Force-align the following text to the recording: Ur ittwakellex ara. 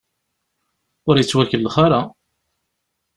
Ur 1.07 1.15
ittwakellex 1.17 1.75
ara. 1.85 2.01